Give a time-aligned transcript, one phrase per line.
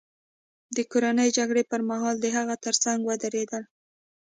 [0.75, 3.63] د کورنۍ جګړې پرمهال د هغه ترڅنګ ودرېدل.